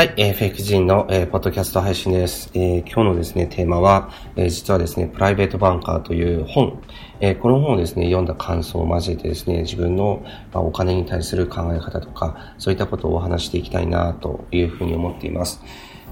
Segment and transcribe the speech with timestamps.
[0.00, 2.50] はい、えー、フェイク人の、えー、ポッドキャスト配信です。
[2.54, 6.82] えー、今日のですね、テーマは、えー、実はですね、プライベートバンカーという本、
[7.20, 10.22] えー、この本をですね、読んだ感想を交えてですね、自分の、
[10.54, 15.60] まあ、お金に対する考え方とか、そういったことをお話していきたいなというふうに思っています。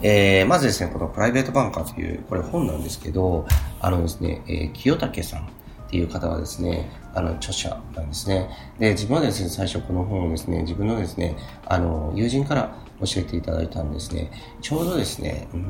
[0.02, 3.46] えー、まずですね、このプライベートバンカーという、これ本なんですけど、
[3.80, 5.44] あのですね、えー、清武さんっ
[5.90, 8.50] ていう方がですね、あの、著者なんですね。
[8.78, 14.30] で、自分はですね、最初この本をですね、自分のですね、あの、友人から教えていただいたんですね。
[14.60, 15.64] ちょうどですね、うん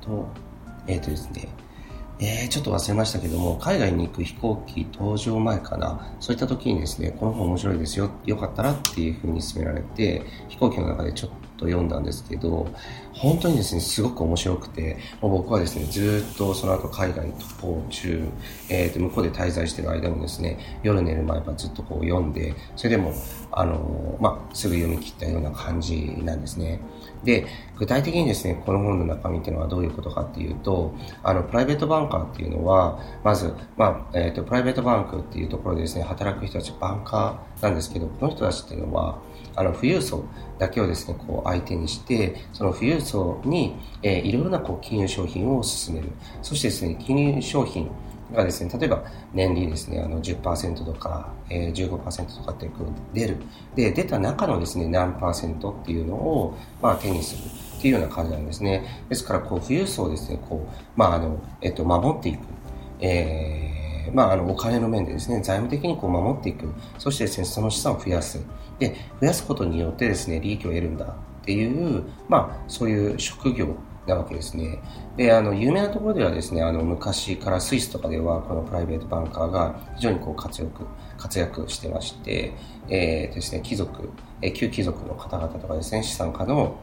[0.00, 0.28] と、
[0.86, 1.48] えっ、ー、とですね、
[2.20, 12.68] えー、ちょっと忘れましたけども、海外に行く飛行機搭乗前かな、そういった時にですね、この本面白いですよ、よかったらっていう風に勧められて、飛行機の中でちょっと読んだんですけど、
[13.12, 18.28] 本当にですね、すごく面白くて、もう僕はですね、ずっとその後海外に渡航中、
[18.70, 23.12] えー、と向こうで滞在してる間もですね、夜寝る前はずっとこう読んで、それでも、
[23.50, 26.80] あのー、まあ、すぐ読み切ったような感じなんですね。
[27.24, 39.18] で、具体的にですね、この本の中身っていうのはどういうことかっていうと、あの、プライベートバンカーっていうのは、まず、まあ、えっ、ー、と、プライベートバンクっていうところでですね、働く人たち、バンカーなんですけど、この人たちっていうのは、
[39.58, 40.24] あの、富裕層
[40.58, 46.08] だけをですね、こう相手にして、その富裕層に、えー、いろいろなこう金融商品を進める。
[46.42, 47.90] そしてですね、金融商品
[48.32, 49.02] がですね、例えば
[49.34, 53.36] 年利ですね、あの10%とか、えー、15%とかってこう出る。
[53.74, 57.40] で、出た中のですね、何パーセントっていうのを、まあ手にする
[57.78, 59.04] っていうような感じなんですね。
[59.08, 62.40] ですから、こう、富裕層をですね、こう、まああの、えっと、守っていく。
[63.00, 63.78] えー
[64.12, 66.72] まあ、あの、お金の面でですね、財務的にこう守っていく。
[66.98, 68.40] そしてですね、その資産を増やす。
[68.78, 74.80] で、増やすことによってですね、利益を得るんだっていう、まあ、そういう職業なわけですね。
[75.16, 80.84] で、あの、有名なところではですね、あの、昔からスイスとかでは、このプライベートバンカーが非常にこう活躍、
[81.16, 82.54] 活躍してまして、
[82.88, 84.10] えー、ですね、貴族、
[84.42, 86.76] えー、旧貴族の方々とかですね、資産家の、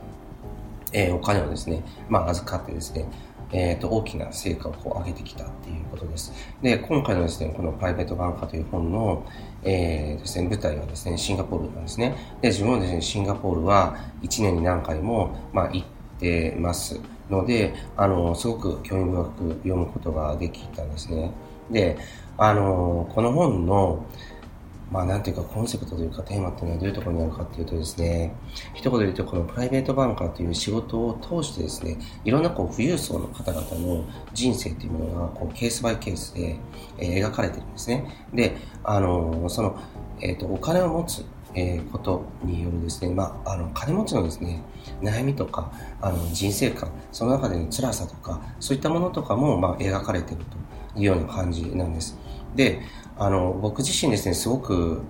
[0.93, 3.05] えー、お金をですね、まあ、預かってですね、
[3.51, 6.33] えっ、ー、と、大きな成果をこう上げてきたっていうことです。
[6.61, 9.25] で、今回のですね、このプライベートバンカーという本の、
[9.63, 12.15] えー、ですね、舞台はですね、シンガポールなんですね。
[12.41, 15.87] で、自分はですね、シンガポールは1年に何回も、まあ、行っ
[16.19, 21.31] てますので、あの、すごく興味深く読むことができたんですね。
[21.71, 21.97] で、
[22.37, 24.05] あの、この本の、
[24.95, 28.33] まあなんていうかコンセプトというかテーマっていうのはどういうところにあるかっていうとですね、
[28.73, 36.55] 一言で言うとこのプライベートバンカーという仕事を通してですね、いろんなこう富裕層の方々の人生っていうものがこうケースバイケースで、
[36.97, 38.25] えー、描かれてるんですね。
[38.33, 39.77] で、あの、その、
[40.21, 41.25] えっ、ー、と、お金を持つ
[41.57, 44.61] えー、ことによるですね、まあ、あの、金持ちのですね、
[45.01, 50.43] 悩みとか、あの、人生観、その中での辛さとか、そういったものとかも、まあ、描かれている
[50.93, 52.17] というような感じなんです。
[52.55, 52.81] で、
[53.17, 55.01] あの、僕自身ですね、すごく、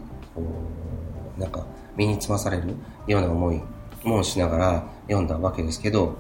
[1.38, 2.76] なんか、身につまされる
[3.08, 3.62] ような思い
[4.04, 6.16] もしながら読んだわけですけど、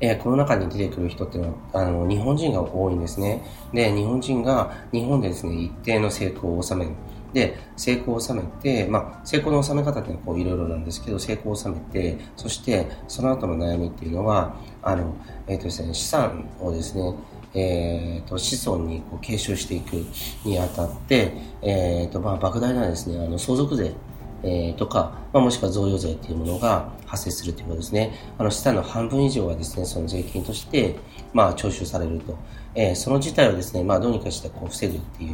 [0.00, 3.42] えー、この中に出てくる人っていうのは、あの、日本人が多いんですね。
[3.72, 6.90] で、日本人が日本でですね、一定の成功を収める。
[7.32, 15.14] で、成功を収めて、まあ、成功の収め方っていうのはこういろいろなんですけど、成功を収めて、そしてその後の悩みっていうのは、あの、
[15.46, 17.14] えっ、ー、とですね、資産をですね、
[17.54, 20.04] えーと、子孫にこう継承していく
[20.44, 21.32] にあたって、
[21.62, 23.94] えーとまあ、莫大なですねあの相続税、
[24.42, 28.12] えー、とか、まあ、もしくは贈与税というものが発生するということですね。
[28.38, 30.96] あの資産の半分以上はですねその税金として、
[31.32, 32.36] まあ、徴収されると、
[32.74, 35.30] えー、その事態をですね、まあ、どうにかしてこう防ぐっていう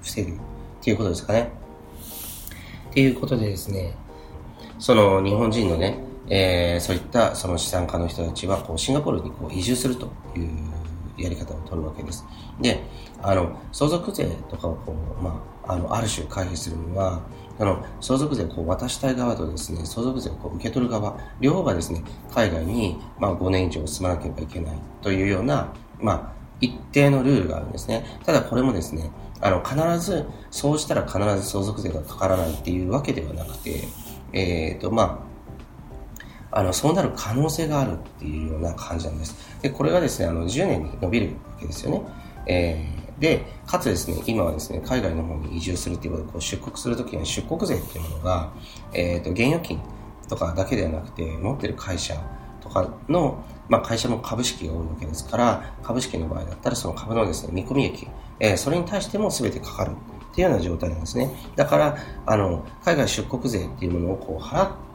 [0.00, 0.34] 防ぐっ
[0.80, 1.50] ていうことですかね。
[2.90, 3.94] っていうことでですね
[4.78, 5.98] その日本人のね、
[6.28, 10.71] えー、そういったその資産家の人たちはこうシンガポールにこう移住するという
[11.22, 12.24] やり方を取るわけです。
[12.60, 12.82] で、
[13.22, 17.22] あの、相続税とかをこう、まあ、あの、ある種回避するには、
[17.58, 22.02] あの、相続税をこう渡したい側とですね、相続税をこう受け取る側、両方がですね、
[22.34, 28.04] 海外に、まあ、5年以上住まなければいけないというような、まあ、一定のルールがあるんですね。
[28.24, 29.10] ただこれもですね、
[29.40, 33.84] あの、必ず、そうしたら必ず相続税がかからないっていうわけではなくて、
[34.32, 35.26] えっ、ー、と、ま
[36.52, 39.51] あ、あの、そうなる可能性があるっていうような感じなんです。
[39.62, 42.02] で、これがですね、あの、10年に伸びるわけですよね。
[42.46, 48.52] えー、で、かつですね、今はですね、海外の方に移住するっていうことで、こう出国するときには出国税っていうものが、
[48.92, 49.80] えっ、ー、と、現預金
[50.28, 52.16] とかだけではなくて、持ってる会社
[52.60, 58.08] とかの、まあ、会社の株式が多いわけですから、株式の場合だったらその株のですね、見込み益、
[58.40, 61.30] えー、それに対しても全てかかるっていうような状態なんですね。
[61.54, 64.91] だから、あの、海外出国税っていうものをこう払って、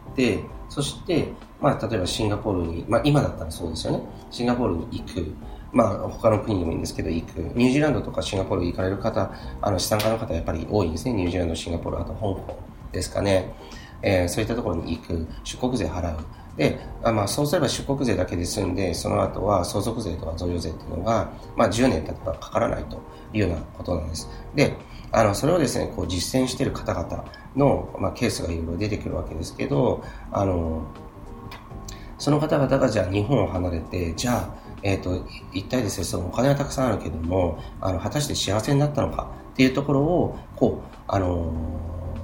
[0.69, 4.01] そして、まあ、例えばシンガポールに、まあ、今だったらそうですよね。
[4.31, 5.33] シンガポールに行く。
[5.71, 7.39] まあ、他の国でもいいんですけど、行く。
[7.55, 9.31] ニュージーランドとかシンガポール行かれる方、
[9.61, 11.13] あの、資産家の方やっぱり多いですね。
[11.13, 12.59] ニュージーランド、シンガポール、あと香港
[12.91, 13.53] ですかね。
[14.01, 15.27] えー、そういったところに行く。
[15.43, 16.19] 出国税払う。
[16.57, 23.01] で、あまあ、そうすれば出国税だけで済んで、その後は相続税とか贈与税っていうのが、まあ、10年経てばかからないと
[23.33, 24.27] いうようなことなんです。
[24.55, 24.75] で、
[25.11, 27.25] あの、それをですね、こう実践している方々
[27.55, 30.87] の、まあ、ケースがいろいろ出てくるわけですけど、あの、
[32.17, 41.51] その方々がじゃあ日本を離れて、じゃあ、えっ、ー、と、一体ですね、そのお金はたくさんあるけども、あの、果たして幸せになったのかっていうところを、こう、あの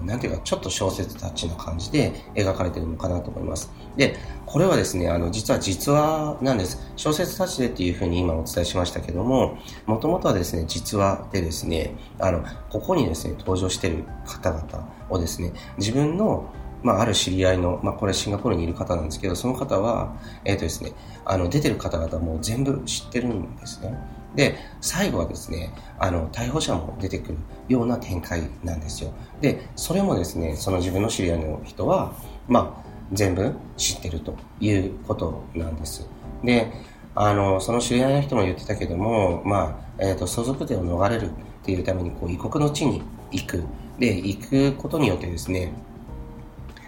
[0.05, 3.71] なんていうか、ちょっと小説タッチな感じで描かれてるのかなと思います。
[3.95, 6.91] で、これはですね、あの、実は実話なんです。
[6.95, 16.49] 小説タッチでっていうふうに今お伝えしましたけども、もともとはですね、実話でですね、あの、ここにですね、登場してる方々をですね、自分の
[16.83, 20.91] まあ、ある知り合いの、まあ、これシンガポールにいる方なんですけど、その方は、えっ、ー、とですね、
[21.23, 23.97] あの、出てる方々も全部知ってるんですね。
[24.35, 27.37] で、最後はですね、あの、逮捕者も出てくる
[27.67, 29.13] ような展開なんですよ。
[29.41, 32.13] で、それもですね、その自分の知り合いの人は、
[32.47, 36.07] まあ、全部知ってるということなんです。
[36.43, 36.71] で、
[37.15, 41.29] あの、その知り合いの人も言ってたけども、まあ、えっ、ー、と、相続税を逃れるっ
[41.63, 43.63] ていうために、こう、異国の地に行く。
[43.99, 45.71] で、行くことによってですね、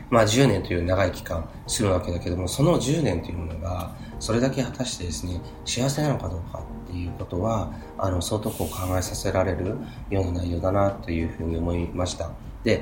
[0.09, 3.95] まあ10年という長い期間するわけだけども、その10年というものが、
[4.25, 9.77] それだけ果たしてですね、幸せなのかどうかっていうことは、あの、相当こう考えさせられる
[10.09, 12.31] ような内容だなというふうに思いました。
[12.63, 12.81] で、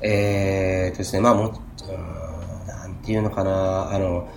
[0.00, 4.28] えー、とですね、まあもう、なんていうのかな、あの、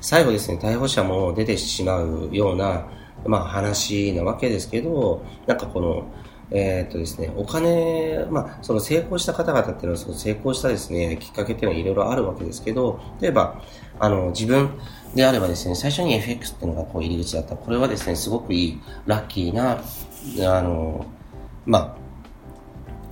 [0.00, 2.88] 最後ですね、逮捕者も出てしまうような、
[3.24, 6.06] まあ話なわけですけど、なんかこの、
[6.50, 13.62] えー、っとですね、お金、まあ、その成功した方々っていうのは、その成功したですね、きっかけっていうのはいろいろあるわけですけど、例えば、
[13.98, 14.70] あの、自分
[15.14, 17.56] であればですね、最初に FX っていうのがこう入り口だった。
[17.56, 19.80] これはですね、すごくいい、ラッキーな、
[20.56, 21.06] あの、
[21.66, 22.04] まあ、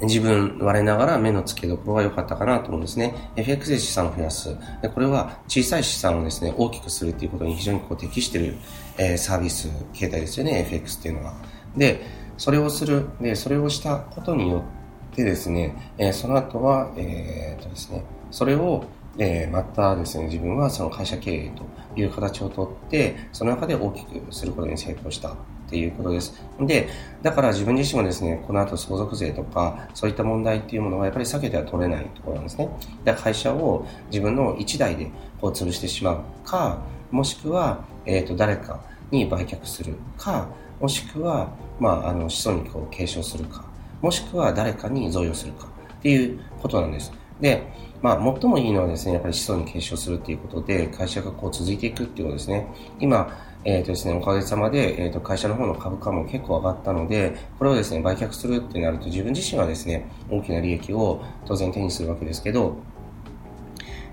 [0.03, 3.31] 自分、我ながら目の付けどころが良かったかなと思うんですね。
[3.37, 4.57] FX で資産を増やす。
[4.83, 8.57] でこれは小さい資産をですね、大きくするっていうことに非常にこう適している、
[8.99, 11.35] えー、サービス形態ですよね、FX っていうのは。
[11.77, 12.05] で、
[12.37, 13.11] それをする。
[13.21, 14.65] で、それをしたことによ
[15.13, 18.03] ってですね、えー、その後は、えー、とですね、
[18.33, 18.85] それを、
[19.19, 21.65] えー、またですね、自分はその会社経営と
[22.01, 25.35] いう形をとって、その中で大きくすることに成功したっ
[25.69, 26.35] ていうことです。
[26.61, 26.89] で、
[27.23, 32.69] だから自分自身もですね、この後相続税とか、そういった問題っていうものはやっぱり避けては取れないところなんですね。
[33.05, 35.11] だから会社を自分の一台で
[35.41, 38.81] こう潰してしまうか、もしくは、えっ、ー、と、誰か
[39.11, 40.49] に売却するか、
[40.81, 43.65] もしくは、まあ、あの、子孫にこう継承するか、
[44.01, 45.69] もしくは誰かに贈与するか
[45.99, 47.13] っていうことなんです。
[47.43, 47.63] で、
[48.01, 52.67] まあ、最もいいのはですね、やっぱり子孫に継承するっていうことで、会社がこう続いていくっていうことですね。
[52.99, 62.77] 今、えっ、ー、とですね、おかげさまで、えっ、ー、と、会社の方の株価も結構上がったので、これをですね、売却するってなると、自分自身はですね、大きな利益を当然手にするわけですけど、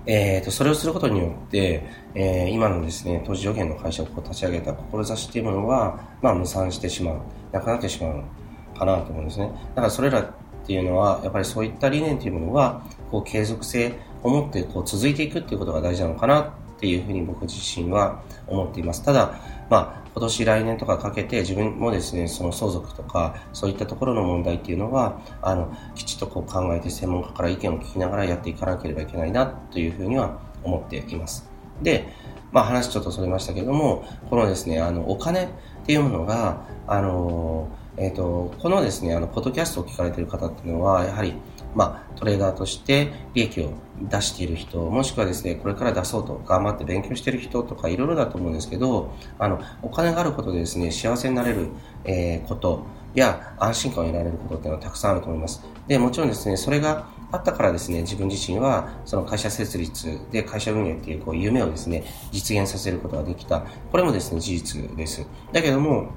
[0.06, 1.84] えっ、ー、と、それをすることによって、
[2.14, 7.16] えー、今のですね、投資助言の会社をこう立ち上げた志っていうものは、まあ、無産してしまう、
[7.52, 9.50] なくなってしまうかなと思うんですね。
[9.74, 10.32] だからそれらっ
[10.64, 16.46] ていうのは、やっぱりそういった理念っていうものが、こう、継続性を持って、こう、続いていくっていうことが大事なのかなっ
[16.80, 19.04] ていうふうに僕自身は思っています。
[19.04, 19.34] ただ、
[19.68, 31.48] まあ、今年来年とかかけて自分もですね、その相続とか、そういったところの問題っていうのは、あの、きちっとこう考えて専門家から意見を聞きながらやっていかなければいけないなというふうには思っています。
[31.82, 32.08] で、
[32.50, 35.48] まあ話ちょっとそれましたけども、このですね、あの、お金
[35.82, 41.34] っていうものが、あの、えっ、ー、と、このですね、あの、ポッドキャストを聞かれている方っていうのは、やはり、
[41.74, 51.68] まあ、トレーダーとして利益を出している人、もしくはですね、これから出そうと頑張って勉強している人とかいろいろだと思うんですけど、あの、お金があることでですね、幸せになれる、
[52.04, 52.84] えー、こと
[53.14, 55.62] や安心感を得られることっていうのはたくさんあると思います。
[55.86, 63.64] で、もちろんですね、それがあったからですね、自分自身はその会社設立で会社運営っていうこう夢をですね、実現させることができた。
[63.90, 65.26] これもですね、事実です。
[65.52, 66.10] だけども、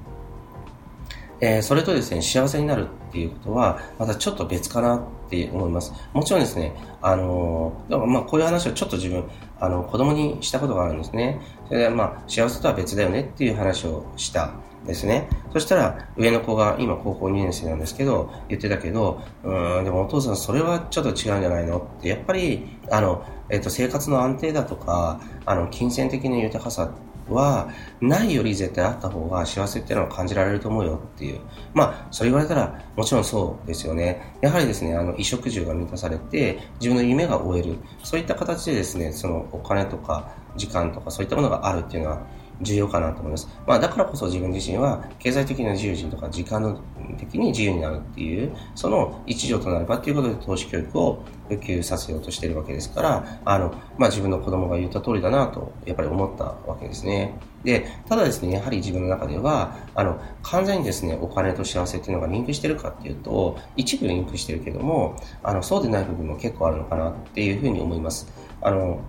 [1.40, 5.92] えー、それとですね、幸せになるっていうことは、またちょっと別かなって思います。
[6.12, 9.24] もちろんですね、あのー、だからまあこういう話をちょっと自分、
[9.60, 11.40] あの、子供にしたことがあるんですね。
[11.68, 14.54] それでまあ、幸せとは別だよねっていう話をした
[14.86, 15.28] ですね。
[15.52, 21.78] そしたら、上の子が今高校2年生なんですけど、言ってたけど、うん、でもお父さんそれはちょっと違うんじゃないの？
[21.78, 26.90] って、やっぱり、あの、えっ、と、生活の安定だとか、あの、金銭的な豊かさ
[27.28, 31.40] は、ないより絶対あった方が幸せっていうのは感じられると思うよっていう。
[31.72, 34.34] まあ、それ言われたら、もちろんそうですよね。
[34.40, 37.78] やはりですね、あの、衣食住が満たされて、自分の夢が終える。
[38.02, 42.22] そういった形でですね、そのお金とか時間とかそういったものがあるっていうのは、
[42.60, 43.48] 重要かなと思います。
[43.66, 46.80] まあ、だからこそ自分自身は経済的な自由人とか時間の
[47.18, 57.38] 的に自由になるっていう、その一助となればっていうことで投資教育を普及させようとしているわけですから、あの、まあ、自分の子供が言った通りだなと、やっぱり思ったわけですね。
[57.64, 68.26] で、ただですね、やはり自分の中では、あの、完全にですね、お金と幸せっていうのがリンクしてるかっていうと、一部リンクしてるけども、あの、そうでない部分も結構あるのかなっていうふうに思います。
[68.60, 69.00] あの、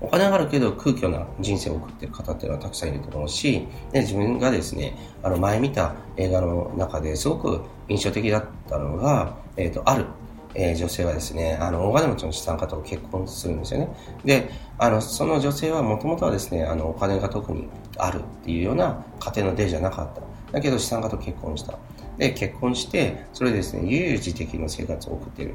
[0.00, 10.06] お金があるけど空虚な人生を送ってる方っていうのはたくさんいると思うし、で自分がですね、あの前見た映画の中ですごく印象的だったのが、えっ、ー、と、ある、
[10.54, 13.88] えー、女性はですね、あの、大金持ちの資産家と結婚するんですよね。
[14.24, 20.22] で、あの、その女性はもともとはですね、あの、お金が特にあるっていうような家庭の例じゃなかった。
[20.52, 21.78] だけど資産家と結婚した。
[22.18, 25.54] で、結婚して、それでですね、悠々自適の生活を送っている。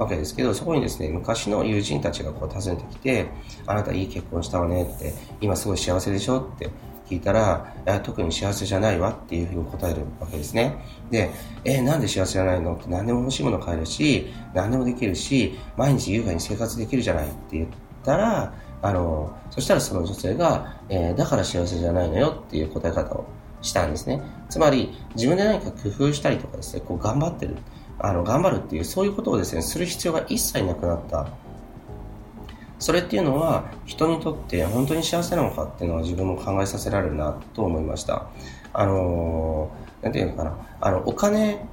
[0.00, 3.26] わけですけど、そこにですね、昔の友人たちがこう訪ねてきて、
[3.66, 6.40] あなたいい結婚したわねって、今すごい幸せでしょ？
[6.40, 6.70] って
[7.06, 10.82] 聞いたら、特に幸せじゃないわっていうふうに答えるわけですね。
[11.10, 11.30] で、
[11.64, 12.76] えなんで幸せじゃないの？
[12.76, 17.68] って何でも欲しいもの買えるし、何でもできるし、毎日優雅に生活できるじゃないって言っ
[18.02, 23.26] たら、あの、そしたらその女性が、えー、だから幸せじゃないのよっていう答え方を
[23.60, 24.22] したんですね。
[24.48, 27.56] つまり、自分で何か工夫したりとかですね、こう頑張ってる。
[28.02, 31.28] あの、頑張るっていう、そういうことをですね、する必要が一切なくなった。
[32.78, 38.26] それっていうのは、人にとって本当に幸せなのかっていうのは自分も考えさせられるなと思いました。
[38.72, 41.66] あのー、ていうのかな、あの、お金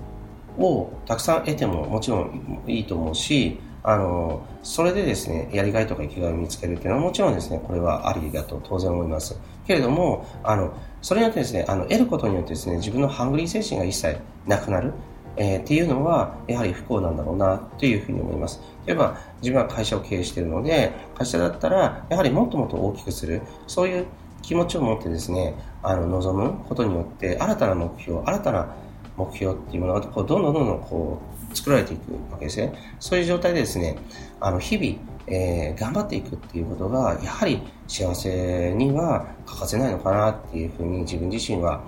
[0.58, 9.40] をたくさん得てももちろんいいと思うし、あの、それでですね、やりがいとか生きがいを見つけるっていうのはもちろんですね、これはありだと当然思います。
[9.66, 14.92] けれども、あの、それによってですね、あの、得ることによってですね、自分のハングリー精神が一切なくなる。
[15.38, 18.60] えー、っていうのは、やはり不幸なんだろうな、というふうに思います。
[18.86, 24.06] 例えば、自分は会社を経営しているので、会社だったら、やはりもっともっと大きくする、そういう
[24.42, 25.54] 気持ちを持ってですね、
[25.84, 28.68] あの、望むことによって、新たな目標、新たな
[29.16, 31.20] 目標っていうものが、こう、どんどんどんどん、こ
[31.52, 32.74] う、作られていくわけですね。
[33.00, 33.98] そういう状態でですね、
[34.40, 41.84] あの、日々、えー、頑張っていくっていうことが、やはり幸せには欠かせないのかなっていうふうに自分自身は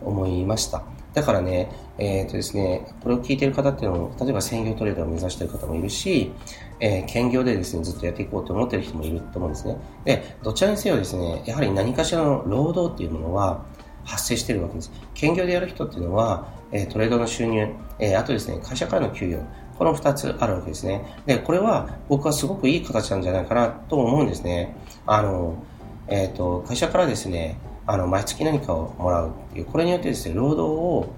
[0.00, 0.93] 思いました。
[1.14, 6.32] だからね、えっ、ー、とですね、これを聞いてる方っていうのも、例えば専業トレーダーを目指してる方もいるし、
[6.80, 9.76] えー、兼業でですね、ずっとやっていこうと思ってる人もいると思うんですね。
[10.04, 13.64] で、どちらにせよですね、やはり何かしらの労働っていうものは
[14.04, 14.90] 発生してるわけです。
[15.14, 17.68] 兼業でやる人っていうのは、えー、トレードの収入、
[18.00, 19.44] えー、あとですね、会社からの給与、
[19.78, 21.04] この二つあるわけですね。
[21.26, 24.76] で、これは僕はすごくいい形なんじゃないかなと思うんですね。
[25.06, 25.62] あの、
[26.08, 27.56] えっ、ー、と、会社からですね、
[27.86, 31.14] あの、毎月何かをもらうっていう、これによってですね、労働を、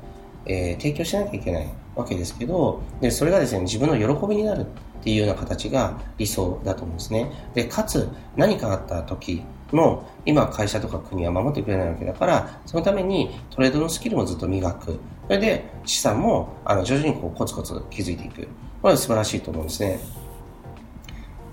[0.47, 4.65] えー、提供しなきゃいけないわけですけど、で、それがですね、自分の喜びになるっ
[5.03, 7.31] ていうような形が理想だと思うんですね。
[7.55, 9.43] で、かつ、何かあった時
[9.73, 14.99] も、今会社とか国は守ってくれないわけだから、そのためにトレードのスキルもずっと磨く。
[15.27, 18.49] それで、資産も、あの、徐々にこう、コツコツ築いていく。
[18.83, 20.01] これは素晴らしいと思うんですね。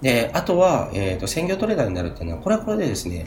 [0.02, 3.26] で、あとは、えっ、ー、と、専業トレーダーになるっていうのは、これはこれでですね、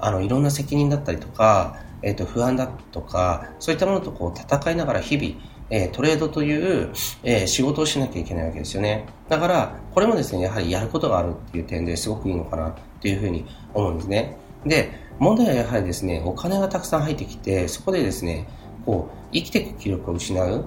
[0.00, 5.34] あの、いろんな責任だったりとか、え、ー、と、不安だとか、そういったものとこう戦いながら日々、
[5.70, 6.90] えー、トレードという、
[7.22, 9.06] えー、仕事をしなきゃいけないわけですよね。
[9.28, 14.36] だから、これもですね、やはりやることがあるっていう点ですごくいいのかなというふうに思うんですね。
[14.66, 18.48] で、問題はやはりですね、お金がたくさん入ってきて、そこでですね、
[18.84, 20.64] こう、生きていく気力を失う。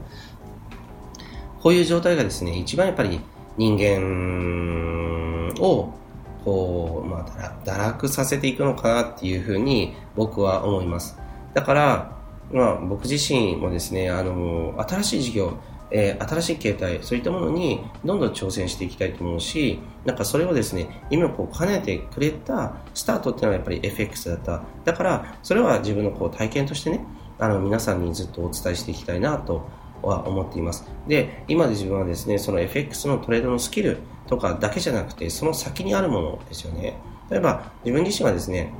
[1.62, 3.20] こういう状態がですね、一番やっぱり
[3.58, 5.94] 人間を
[6.43, 11.17] こう、まあ、堕落させていくのかなっていうふうに僕は思います。
[11.53, 12.17] だから、
[12.51, 15.57] まあ、僕自身もですね、あの、新しい事業、
[15.91, 24.63] えー、新しい形態、そういったものにどんどん挑戦していきたいと思うし、なんかそれをですね、今こう兼ねてくれたスタートっていうのはやっぱり FX だった。
[24.83, 27.05] だから、それは自分のこう体験としてね、
[27.39, 29.67] あの、皆さんにずっとお伝えしていきたいなと
[30.01, 30.85] は思っています。
[31.07, 36.98] で、今で自分はですね、その FX のトレードのスキルとかだけじゃなくて、その先にあるものですよね。
[37.30, 38.74] 例えば、自分自身はですね、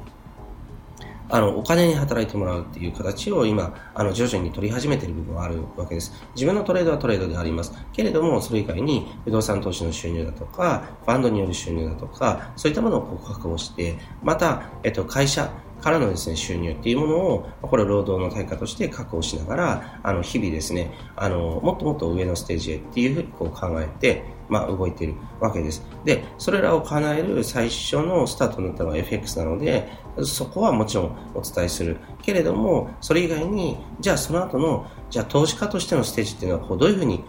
[1.30, 6.14] あの、お金に働いてもらうっていう形を今、あの、徐々に取り始めている部分はあるわけです。
[6.36, 7.74] 自分のトレードはトレードであります。
[7.92, 15.50] けれども、それ以外に不動産投資の収入だとか、ファンドによる収入だとか、そういったものをこう確保して、また、えっと、会社、
[15.84, 25.86] からのですね、収入っていうものを、これ労働の対価として確保しながら、あの、日々ですね、あの、もっともっと上のステージへっていうふうにこう考えて、まあ、動いているわけです。
[26.06, 29.90] で、それらを叶える最初のスタートになったのは FX なので、
[30.24, 31.98] そこはもちろんお伝えする。
[32.22, 37.26] けれども、それ以外に、じゃあその後の、じゃあ投資家としてのステージっていうのは、こう、どういうふうに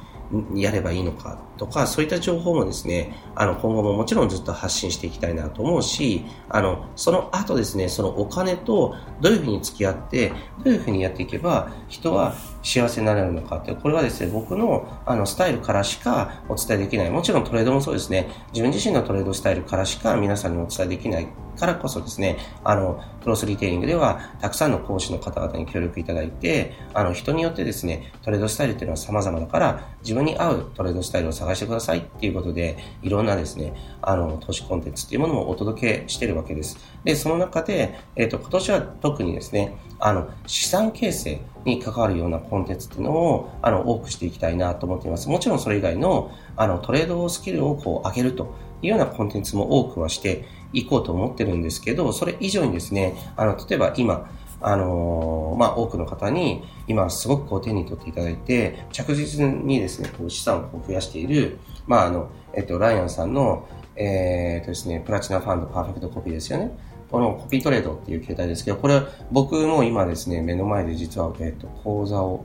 [0.55, 10.33] やればいいのかとか、そういった情報もですね、あの、今後ももちろんずっと発信していきたいなと思うし、あの、その後ですね、そのお金とどういうふうに付き合って、
[10.65, 17.11] どういうふうにやっていけば、人は幸せになれるのかって、これはですね、僕のあのスタイルからしかお伝えできない。
[17.11, 36.77] もちろんトレードもそうですね、自分自身のトレードスタイルからしか皆さんにお伝えできないからこそですね、あの、クロスリテイリングでは、たくさんの講師の方々に協力いただいて、あの、人によってですね、トレードスタイルっていうのは様々だから、自分に合うトレードスタイルを探してくださいっていうことで、いろんなですね、あの、投資コンテンツっていうものもお届けしてるわけです。
[37.05, 45.29] で、その中で、えっ、ー、と、今年は特にですね、あの、資産形成に関わるようなコンテンツっていうのを、あの、多くしていきたいなと思っています。
[45.29, 66.77] もちろんそれ以外の、あの、トレードスキルをこう上げるというようなコンテンツも多くはしていこうと思ってるんですけど、それ以上にですね、あの、例えば今、あの、まあ、多くの方に、今すごくこう手に取っていただいて、着実にですね、こう資産を増やしている、まあ、あの、えっと、ライアンさんの、えー、っとですね、プラチナファンドパーフェクトコピーですよね。
[67.11, 69.01] このコピートレードっていう形態ですけど、これ
[69.31, 72.45] 僕も今ですね、目の前で実は、えっと、講座を、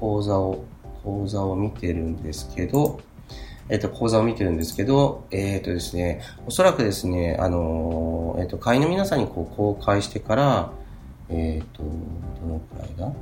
[0.00, 0.64] 講座を、
[1.04, 2.98] 講座を見てるんですけど、
[3.68, 10.72] えっ、と、講座を見てるんですけど、えっ、とですね、おそらくですね、あの、えっ、と、会員の皆さんにこう公開してから、
[11.28, 13.12] えっ、と、どのくらいだ？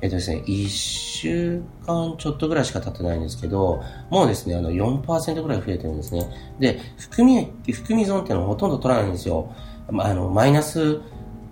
[0.00, 6.28] えっとですね、1週間ちょっとぐらいしか経ってないんですけど、もうですね、あの4%ぐらい増えてるんですね。
[6.60, 9.52] で、含み、含み損っていうのはほとんど取らないんですよ。
[9.90, 11.00] まあ、あの、マイナス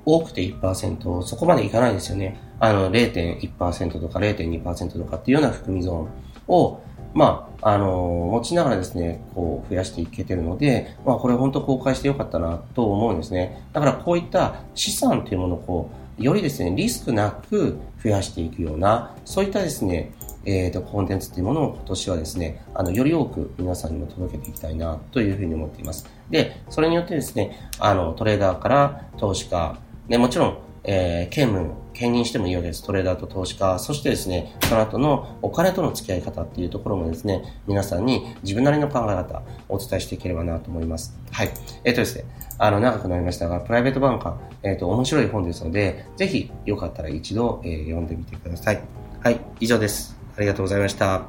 [0.05, 2.39] 多くて1%、そこまでいかないですよね。
[2.59, 6.09] あの、0.1%とか0.2%とかっていうような含み損
[6.49, 6.81] を、
[7.15, 13.63] まあ、あの、持ちながらですね、こう、増やしていけてるので、まあ、これ本当公開してよかったなと思うんですね。
[13.73, 20.13] だからこういった資産というものをこう、よりですね、リスクなく増やしていくような、そういったですね、
[20.47, 26.07] えっ、ー、と、コンテンツっていうものを今年はですね、あの、より多く皆さんにも届けていきたいなというふうに思っています。
[26.31, 29.77] で、それによってですね、あの、トレーダーから投資家、
[30.09, 32.85] ね、もちろん、えー、兼務、兼任してもいいわけです。
[32.85, 41.19] トレーダーと投資家、そしてですね、その後のお金との付き合い方っていうところもですね、皆さんに自分なりの考え方、お伝えしていければなと思います。
[41.33, 41.51] はい。
[41.85, 42.25] えっ、ー、とですね、
[42.59, 48.81] あの、長くなりましたが、プライベートバンカー、えっ、ー、と、面白い本ですので、ぜひ、よかったら一度、えー、読んでみてください。
[49.23, 50.17] はい、以上です。
[50.37, 51.23] ありがとうございました。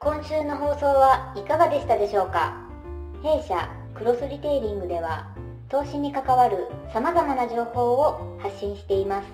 [0.00, 2.56] 今週の放送はいかがでしたでしょうか？
[3.22, 5.33] 弊社、クロスリテイリングでは、
[5.68, 9.28] 投資に関わる様々な情報を発信しています。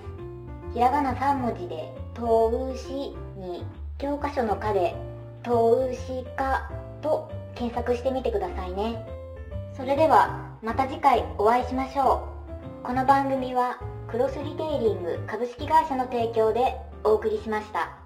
[0.73, 2.91] ひらがな3文字で、投資
[3.37, 3.65] に
[3.97, 4.95] 教科書の課で、
[5.43, 6.69] 投資家
[7.01, 9.05] と検索してみてくださいね。
[9.75, 12.27] それではまた次回お会いしましょ
[12.83, 12.85] う。
[12.85, 18.00] この番組はクロスリテイリング株式会社の提供でお送りしました。